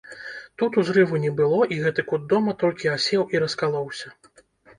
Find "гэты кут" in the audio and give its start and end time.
1.83-2.25